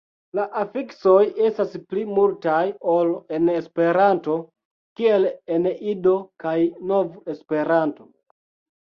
La 0.37 0.43
afiksoj 0.59 1.19
estas 1.49 1.75
pli 1.91 2.05
multaj 2.13 2.63
ol 2.95 3.13
en 3.39 3.53
Esperanto, 3.59 4.41
kiel 5.03 5.31
en 5.59 5.71
Ido 5.95 6.19
kaj 6.47 6.59
Nov-Esperanto. 6.95 8.15